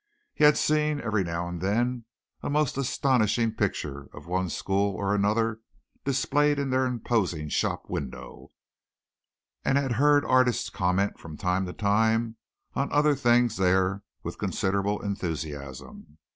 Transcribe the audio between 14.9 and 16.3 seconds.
enthusiasm.